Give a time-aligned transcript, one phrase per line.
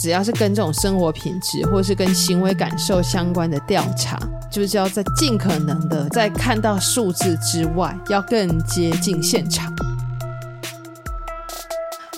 [0.00, 4.18] 只要是跟这种生活品质或是跟行为感受相关的调查，
[4.50, 9.70] 就是要在尽可能的在看到数字之外，要更接近现场。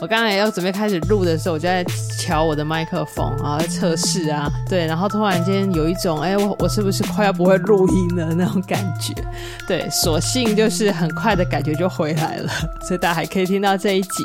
[0.00, 1.84] 我刚才要准备开始录的时候，我就在
[2.20, 9.12] 调我的麦克风，啊测试啊，对，然后突然间有一种，哎，我我是不是快要不会录音了那种感觉？
[9.66, 12.52] 对，所幸就是很快的感觉就回来了，
[12.86, 14.24] 所以大家还可以听到这一集。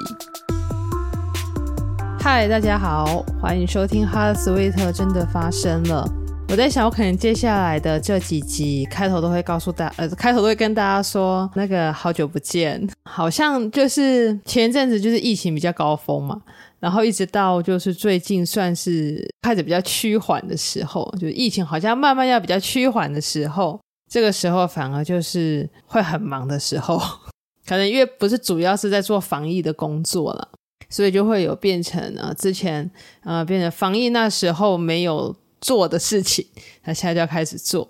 [2.30, 6.06] 嗨，大家好，欢迎收听《哈斯威特》真的发生了。
[6.50, 16.42] 我在想，我可能接下来的这几集开头都会告诉大，呃，开头都会跟大家说，那个好久不见，好像就是前一阵子就是疫情比较高峰嘛，
[16.82, 23.80] 然后一直到就是最近算是开始比较趋缓的时候，就是疫情好像慢慢要比较趋缓的时候，
[24.12, 27.02] 这个时候反而就是会很忙的时候，
[27.66, 30.50] 可能因为不是主要是在做防疫的工作了，
[30.90, 32.90] 所以就会有变成呃之前
[33.24, 35.36] 呃变成防疫那时候没有。
[35.60, 36.46] 做的事情，
[36.84, 37.86] 他现在就要开始做，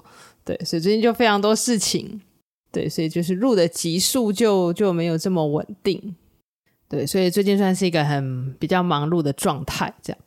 [0.45, 2.21] 对，所以最近就非常多事情，
[2.71, 6.15] 对，所以就是录的集数就就没有这么稳定，
[6.87, 10.19] 对，所以最近算是一个很比较忙碌的状态，这样。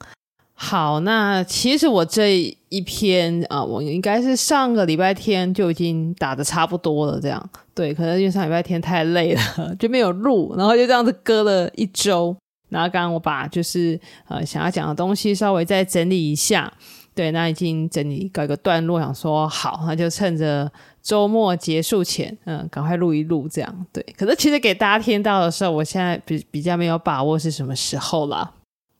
[0.52, 12.36] 好，那其实我这一篇啊，我应该是上个礼拜天就已经打得差不多了，这样，对，可能因为上礼拜天太累了， 就没有录，然后就这样子搁了一周，
[12.70, 16.72] 然后刚刚我把就是呃想要讲的东西稍微再整理一下。
[17.12, 20.70] 对，那已经整理搞一个段落，想说好，那就趁着
[21.02, 24.00] 周末结束前，嗯，赶快录一录，这样对。
[24.16, 28.54] 可是其实给大家听到的时候，我现在比比较没有把握是什么时候了，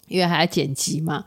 [0.08, 1.24] 因为还要剪辑嘛。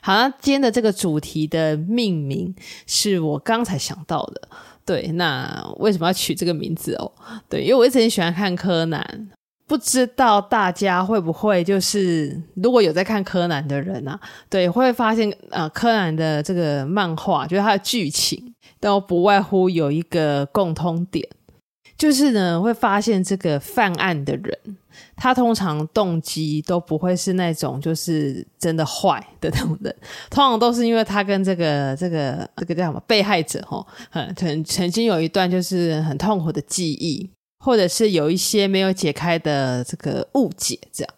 [0.00, 2.54] 好，那今天的这个主题的命名
[2.86, 4.48] 是我刚才想到的，
[4.86, 5.08] 对。
[5.14, 7.12] 那为什么要取这个名字哦？
[7.48, 9.28] 对，因为我一直很喜欢看柯南。
[9.68, 21.28] 不知道大家会不会就是，如果有在看柯南的人啊，对，会发现啊、呃，柯南的这个漫画，就是它的剧情都不外乎有一个共通点，
[21.98, 24.56] 就是呢，会发现这个犯案的人，
[25.16, 29.92] 他通常动机都不会是那种就是真的坏的那种人，
[30.30, 37.28] 通常都是因为他跟这个这个这个叫什么被害者哦，嗯，曾曾经有一段就是很痛苦的记忆。
[37.66, 41.14] 或者是有一些没有解开的这个误解，这样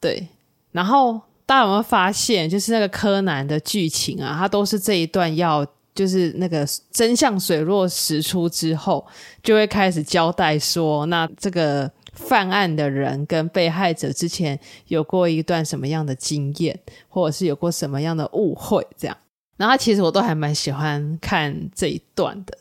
[0.00, 0.26] 对。
[0.72, 5.62] 然后大家有没有发现，就是那个柯南的剧情啊，它都是这一段要，
[5.94, 9.06] 就是那个真相水落石出之后，
[9.42, 16.80] 就会开始交代说，那这个犯案的人跟被害者之前有过一段什么样的经验，
[17.10, 19.14] 或者是有过什么样的误会，这样。
[19.58, 22.56] 然后其实我都还蛮喜欢看这一段的。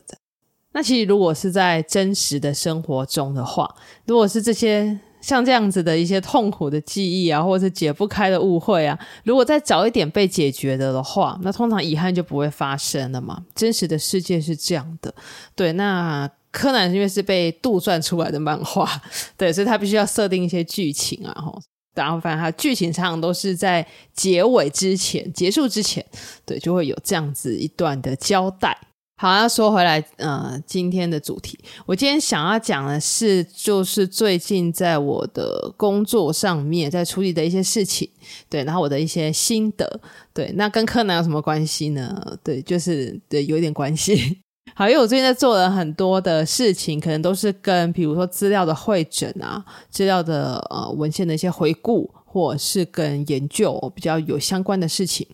[0.74, 3.74] 那其实，如果是在真实的生活中的话，
[4.06, 13.44] 如果是这些像这样子的一些痛苦的记忆啊，或者是解不开的误会啊，如果再早一点被解决的的话，那通常遗憾就不会发生了嘛。
[13.56, 15.14] 真实的世界是这样的，
[15.56, 15.72] 对。
[15.74, 18.90] 那柯南因为是被杜撰出来的漫画，
[19.38, 21.58] 对，所以他必须要设定一些剧情啊，吼。
[21.96, 26.04] 然后，反正他剧情常常都是在结尾之前、结束之前，
[26.44, 28.76] 对，就会有这样子一段的交代。
[29.24, 38.10] 好，要说回来，呃，今天的主题，我今天想要讲的是，就是最近在我的工作上面在处理的一些事情，
[38.50, 40.02] 对，然后我的一些心得，
[40.34, 42.38] 对，那跟柯南有什么关系呢？
[42.44, 44.40] 对，就是对，有一点关系。
[44.76, 55.26] 好，因为我最近在做了很多的事情，可能都是跟比如说资料的会诊啊，资料的呃文献的一些回顾，或者是跟研究比较有相关的事情。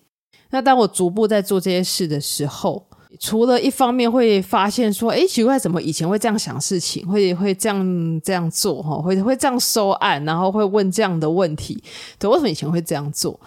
[0.51, 2.85] 那当我逐步在做这些事的时候，
[3.19, 11.83] 除了一方面会发现说，诶，奇怪，怎么以前会这样想事情，会会这样这样做，哈，会会这样收案，然后会问这样的问题，
[12.19, 13.39] 对，为什么以前会这样做？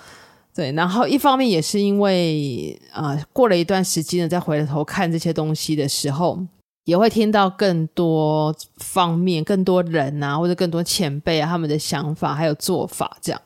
[0.54, 6.38] 对，然后一方面也是因为，啊、过了一段时间了，再回头看这些东西的时候，
[6.84, 13.40] 也会听到更多方面、更多人啊，或者更多前辈啊，他们的想法还有做法，这样。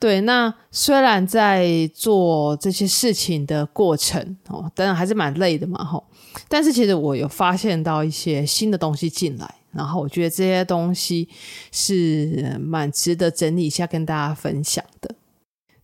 [0.00, 6.02] 对，那虽然在做这些事情的过程哦，当然还是蛮累的嘛，吼。
[6.48, 11.28] 但是其实我有发现到一些新的东西进来，然后我觉得这些东西
[11.70, 15.14] 是蛮值得整理一下跟大家分享的。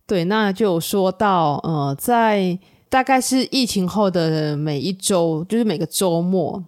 [0.07, 2.57] 对，那就说到呃，在
[2.89, 6.63] 大概是疫情后的每一周，就是每个周末。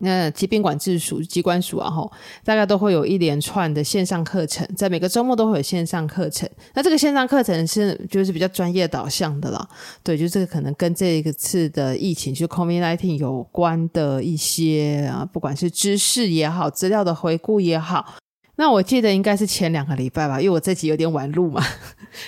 [0.00, 2.10] 那疾病管制署机关署啊，吼，
[2.44, 6.48] 大概都会有一连串的线上课程，在每个周末都会有线上课程。
[6.74, 9.68] 那这个线上课程是就是比较专业导向的啦，
[10.02, 18.14] 对，就这个可能跟这一次的疫情，就 COVID-19 有关的一些啊，不管是知识也好，资料的回顾也好。
[18.60, 21.64] 那我记得应该是前两个礼拜吧，因为我这集有点晚录嘛，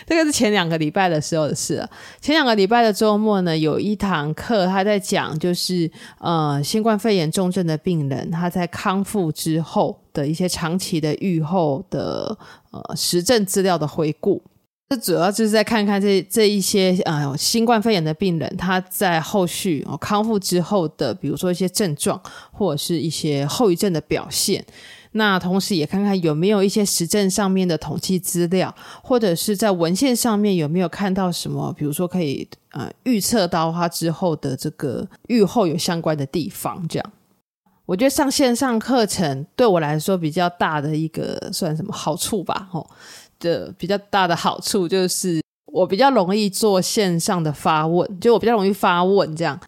[0.06, 1.90] 这个是前两个礼拜的时候的事了。
[2.22, 12.34] 前两个礼拜的周末呢，有一堂课，他在讲就是呃新冠肺炎重症的病人，他在康复之后的一些长期的预后的
[12.70, 14.40] 呃实证资料的回顾。
[14.88, 22.18] 这主要就是在看看这这一些呃新冠肺炎的病人，他在后续哦康复之后的，比如说一些症状
[22.50, 24.64] 或者是一些后遗症的表现。
[25.12, 36.86] 那同时也看看有没有一些实证上面的统计资料，或者是在文献上面有没有看到什么，比如说可以呃预测到他之后的这个预后有相关的地方。
[36.88, 37.12] 这样，
[37.84, 42.66] 我觉得上线上课程对我来说比较大的一个算什么好处吧？
[42.70, 42.88] 吼，
[43.38, 49.60] 的比较大的好处就是我比较容易做线上的发问，就我比较容易发问这样。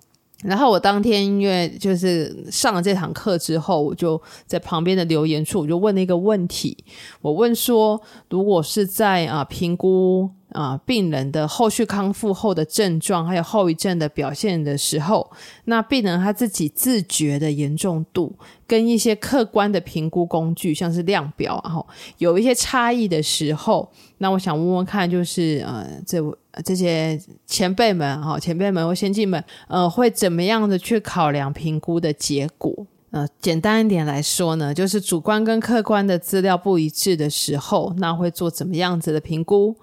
[0.44, 6.76] 然后我当天因为就是上了这堂课之后，我就在旁边的留言处，我就问了一个问题。
[7.23, 15.31] 我问说，如果是在啊评估啊病人的后续康复后的症状，还有后遗症的表现的时候，
[15.64, 18.37] 那病人他自己自觉的严重度，
[18.67, 21.87] 跟一些客观的评估工具，像是量表，然后
[22.19, 26.37] 有一些差异的时候，那我想问问看，就是呃这位。
[26.62, 32.87] 这些前辈们哈，前辈们或先进们，呃，会怎么样的去考量评估的结果？
[33.11, 39.77] 呃，简单一点来说呢，就是主观跟客观的资料不一致的时候，那会做怎么样子的评估？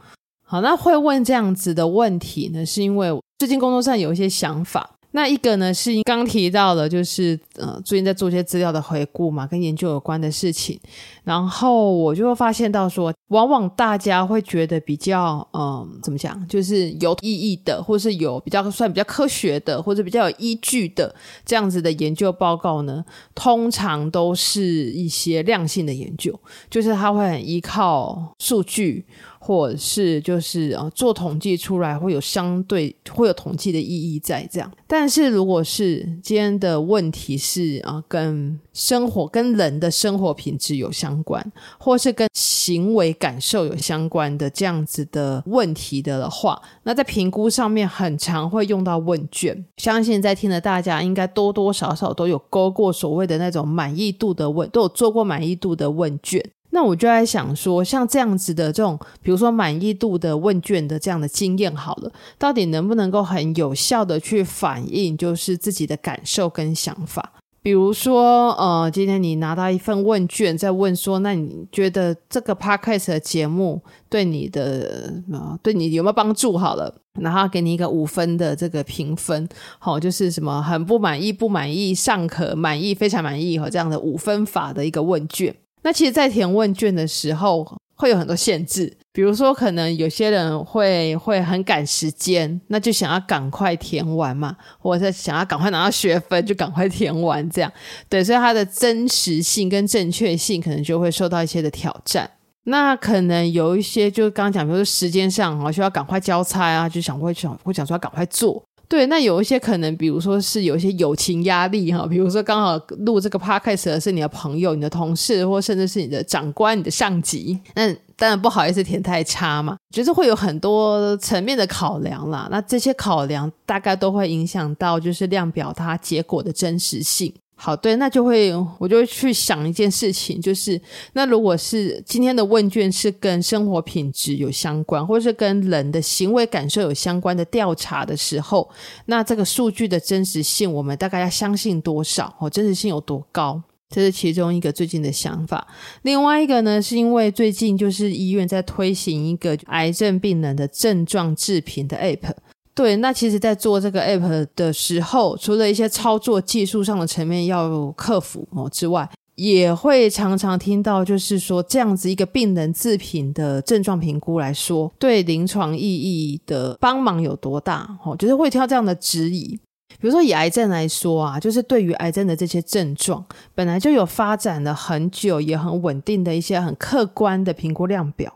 [0.43, 3.09] 好，那会问这样子的问题呢，是因为
[3.39, 4.97] 最近工作上有一些想法。
[5.13, 10.79] 那一个呢，是刚提到的，就是呃，最近在做一些资料的回顾嘛，跟研究有关的事情。
[11.23, 21.13] 然后我就会发现到说，往往大家会觉得比较嗯、怎么讲，就是有意义的，或是有比较算比较科学的，或者比较有依据的
[21.45, 23.03] 这样子的研究报告呢，
[23.35, 29.05] 通常都是一些量性的研究，就是它会很依靠数据。
[29.51, 41.45] 或者是就是呃做统计出来会有相对会有统计的意义在这样，但是如果是今天的问题是啊跟生活跟人的生活品质有相关，
[41.77, 49.65] 或是跟行为感受有相关的这样子的问题的话，那在评估上面很常会用到问卷。
[49.75, 56.41] 相信在听的大家应该多多少少都有勾过所谓的那种满意度的问，都有做过满意度的问卷。
[56.71, 67.33] 那我就在想说，像这样子的这种，比如说满意度的问卷的这样的经验，好了，到底能不能够很有效的去反映就是自己的感受跟想法？
[67.63, 73.79] 比如说，呃，今天你拿到一份问卷，在问说，那你觉得这个 podcast 的节目
[74.09, 76.57] 对你的呃，对你有没有帮助？
[76.57, 79.47] 好了，然后给你一个五分的这个评分，
[79.77, 85.55] 好，就是什么很不满意、不满意、尚可、满意、非常满意和这样的五分法的一个问卷。
[85.83, 97.71] 那其实，在填问卷的时候，会有很多限制，比如说，可能有些人会会很赶时间，那就想要赶快填完嘛，或者想要赶快拿到学分，就赶快填完这样。
[98.09, 102.29] 对，所以它的真实性跟正确性可能就会受到一些的挑战。
[102.65, 108.63] 那可能有一些，就刚刚讲，比如说时间上啊，需要赶快交差啊，就想会想会想说要赶快做。
[108.91, 122.49] 对，那有一些可能，比如说是有一些友情压力哈，比如说刚好录这个 podcast 的是你的朋友、你的同事，或甚至是你的长官、你的上级，那当然不好意思填太差嘛，就是会有很多层面的考量啦。
[122.51, 127.33] 那这些考量大概都会影响到就是量表它结果的真实性。
[127.63, 130.81] 好，对，那就会，我就会去想一件事情，就是
[131.13, 138.67] 那如果是今天的问卷是跟生活品质有相关，或者是跟人的行为感受有相关的调查的时候，
[139.05, 142.35] 那这个数据的真实性，我们大概要相信多少？
[142.39, 143.61] 哦，真实性有多高？
[143.91, 145.67] 这是其中一个最近的想法。
[146.01, 152.33] 另外一个呢，是因为最近就是医院在推行一个癌症病人的症状自评的 App。
[152.73, 167.97] 对，那其实，在做这个 app 的时候，除了一些操作技术上的层面要克服哦之外，也会常常听到，就是说这样子一个病人自评的症状评估来说，对临床意义的帮忙有多大？
[168.05, 169.59] 哦，就是会挑这样的质疑。
[169.99, 173.23] 比如说以癌症来说啊，就是对于癌症的这些症状，
[173.53, 178.33] 本来就有发展了很久，也很稳定的一些很客观的评估量表，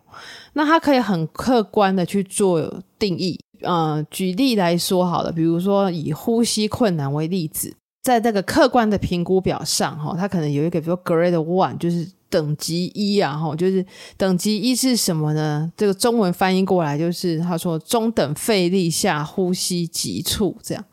[0.54, 3.40] 那它可以很客观的去做定义。
[3.66, 13.86] 呃，举例来说好了，比如说以呼吸困难为例子，在这个客观的评估表上，哈，它可能有一个，比如说 Grade One，就是等级一啊，哈，就是
[14.18, 15.72] 等级一是什么呢？
[15.76, 20.86] 这个中文翻译过来就是他说中等费力下呼吸急促这样。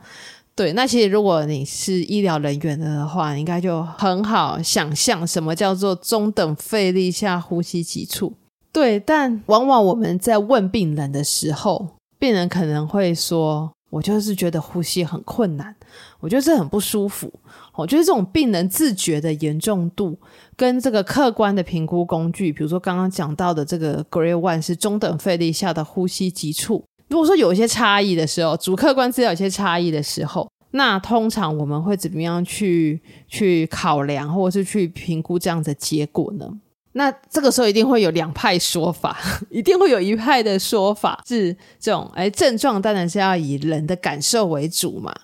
[0.55, 8.35] 对，那其实如果你是医疗人员的话，应该就很好想象什么叫做中等费力下呼吸急促。
[8.71, 15.75] 对，但往往我们在问病人的时候，病人可能会说：“我就是觉得呼吸很困难，
[16.21, 17.29] 我觉得这很不舒服。”
[17.75, 20.17] 我觉得这种病人自觉的严重度
[20.55, 26.85] 跟这个客观的评估工具，比如说刚刚讲到的这个 Grade One 是中等费力下的呼吸急促。
[27.09, 36.49] 如果说有一些差异的时候，主客观资料有些差异的时候，那通常我们会怎么样去去考量，或者是去评估这样的结果呢？
[36.95, 39.19] 那这个时候一定会有两派说法，
[39.49, 45.15] 一定会有一派的说法是这种，哎，症状当然是要以人的感受为主嘛，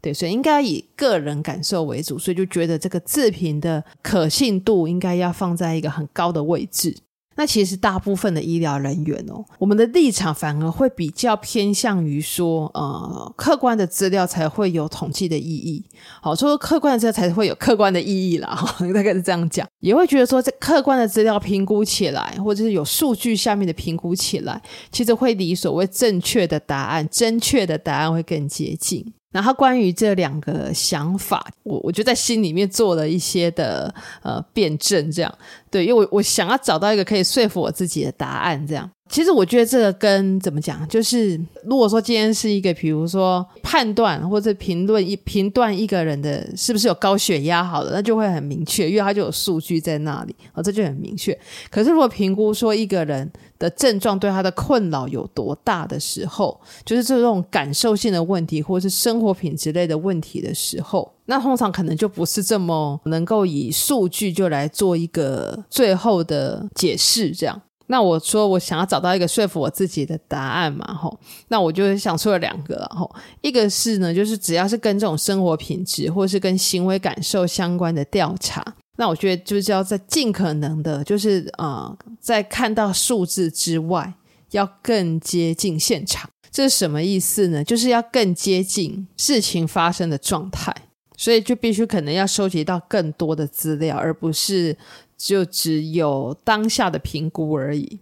[0.00, 6.96] 对，所以应该以个人感受为主，所以就觉得这个自评的可信度应该要放在一个很高的位置。
[7.34, 15.82] 那其实大部分的医疗人员哦，我们的立场反而会比较偏向于说，呃，客观的资料才会有统计的意义。
[16.20, 18.56] 好，说客观的资料才会有客观的意义啦，
[18.94, 19.66] 大概是这样讲。
[19.80, 24.60] 也会觉得说，这客观的资料评估起来，或者是有数据下面的评估起来，
[24.90, 29.12] 其实会离所谓正确的答案、正确的答案会更接近。
[29.32, 35.38] 然后关于这两个想法，我我就在心里面做了一些的呃辩证，这样
[35.70, 38.88] 对，因为我我想要找到一个可以说服我自己的答案，这样。
[39.12, 51.38] 其实我觉得这个跟怎么讲，就是如果说今天是一个，比如说判断或者评论一评断一个人的是不是有高血压，好了，那就会很明确，因为他就有数据在那里，哦，这就很明确。
[51.70, 67.60] 可是如果评估说一个人的症状对他的困扰有多大的时候，就是这种感受性的问题，或者是生活品质类的问题的时候，那通常可能就不是这么能够以数据就来做一个最后的解释，这样。
[67.92, 78.64] 那我说我想要找到一个说服我自己的答案嘛，吼，那我就想出了两个，吼，一个是呢，就是只要是跟这种生活品质或是跟行为感受相关的调查，
[78.96, 84.14] 那我觉得就是要在尽可能的，就是呃，在看到数字之外，
[84.52, 86.30] 要更接近现场。
[86.50, 87.62] 这是什么意思呢？
[87.62, 90.74] 就是要更接近事情发生的状态，
[91.22, 94.76] 所以就必须可能要收集到更多的资料，而不是。
[95.24, 98.00] 就只有当下的评估而已。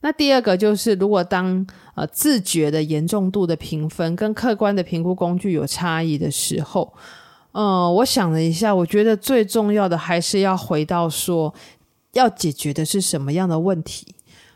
[0.00, 6.90] 那第二个就是，如果当呃自觉的严重度的评分跟客观的评估工具有差异的时候，
[7.52, 11.52] 呃，我想了一下，我觉得最重要的还是要回到说，
[12.14, 14.14] 要解决的是什么样的问题，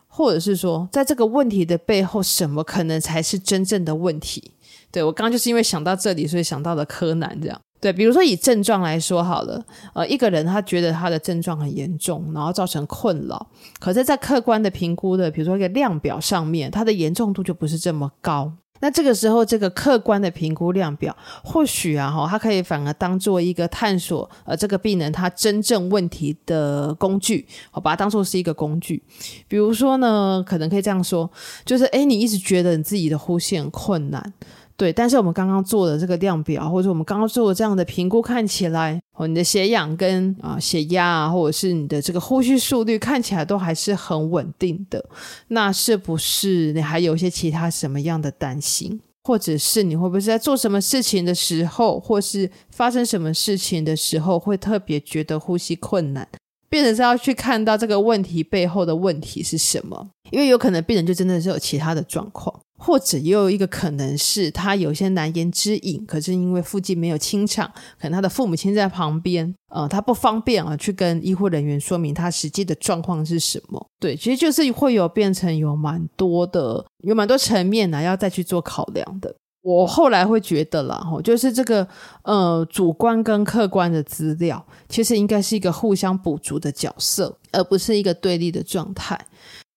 [0.09, 4.53] 或者是说，在这个问题的背后，什么可能才是真正的问题？
[4.91, 7.61] 对，我刚刚就是因为想到这里，所以想到了柯南这样。
[7.81, 9.63] 对，比如说以症状来说好了，
[9.95, 13.47] 呃，一个人他觉得他的症状很严重，然后造成困扰，
[13.79, 18.53] 可是，在客观的评估的，比如说一个量表上面，它的严重度就不是这么高。
[18.81, 29.03] 那这个时候，这个客观的评估量表，或许啊，哈，它可以反而当做一个探索，呃，这个病人他真正问题的工具，我把它当做是一个工具。
[29.49, 31.31] 比如说呢，可能可以这样说，
[31.65, 34.33] 就是，诶，你一直觉得你自己的呼吸很困难。
[34.77, 45.03] 对，但是我们刚刚做的这个量表，或者我们刚刚做的这样的评估，看起来哦，你的血氧跟啊血压啊，或者是你的这个呼吸速率，看起来都还是很稳定的。
[45.49, 49.01] 那是不是你还有一些其他什么样的担心？
[49.25, 56.29] 或者是你会不会在做什么事情的时候，或是发生什么事情的时候，会特别觉得呼吸困难？
[56.69, 60.09] 变成是要去看到这个问题背后的问题是什么？
[60.31, 62.55] 因为有可能病人就真的是有其他的状况。
[62.77, 73.85] 或者也有一个可能是他有些难言之隐，可是因为附近没有清场，可能他的父母亲在旁边，呃，他不方便啊去跟医护人员说明他实际的状况是什么。
[73.99, 79.35] 对，其实就是会有变成有蛮多的，有蛮多层面呢，要再去做考量的。
[79.63, 81.89] 我后来会觉得啦，就是这个
[82.23, 89.19] 呃主观跟客观的资料，其实应该是一个互相补足的角色，而不是一个对立的状态。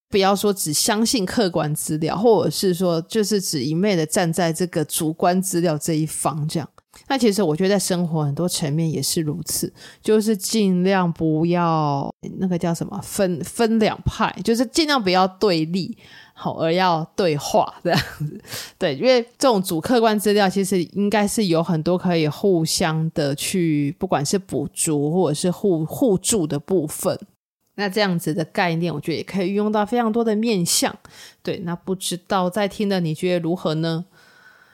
[0.10, 6.68] 不要说只相信客观资料，或者是说就是只一昧的站在这个主观资料这一方这样。
[7.08, 15.96] 那其实我觉得在生活很多层面也是如此，就是尽量不要那个叫什么分分两派，就是尽量不要对立，
[16.34, 18.42] 好而要对话这样子。
[18.78, 27.18] 对，因为这种主客观资料其实应该是有很多可以互相的去，不管是补足或者是互互助的部分。
[27.80, 30.94] 那这样子的概念，我觉得也可以运用到非常多的面向。
[31.42, 34.04] 对，那不知道在听的你觉得如何呢？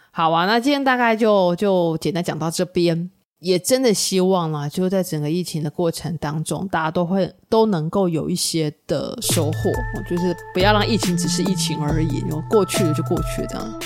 [0.10, 9.72] 好啊，那今天大概就就简单讲到这边，也真的希望啦，就在整个疫情的过程当中，大家都会都能够有一些的收获。
[10.10, 13.80] 就是不要让疫情只是疫情而已，过去了就过去这样。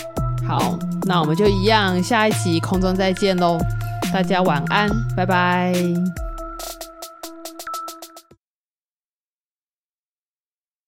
[0.47, 3.57] 好，那我们就一样，下一集空中再见喽，
[4.13, 5.73] 大家晚安，拜拜。